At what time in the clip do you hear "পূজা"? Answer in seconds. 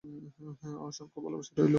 1.55-1.69